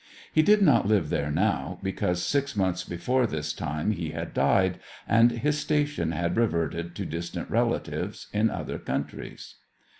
He 0.33 0.41
did 0.41 0.63
not 0.63 0.87
live 0.87 1.09
there 1.11 1.29
now, 1.29 1.77
because 1.83 2.23
six 2.23 2.55
months 2.55 2.83
before 2.83 3.27
this 3.27 3.53
time 3.53 3.91
he 3.91 4.09
had 4.09 4.33
died, 4.33 4.79
and 5.07 5.31
his 5.31 5.59
station 5.59 6.11
had 6.11 6.37
reverted 6.37 6.95
to 6.95 7.05
distant 7.05 7.47
relatives 7.51 8.25
in 8.33 8.49
other 8.49 8.79
countries. 8.79 9.57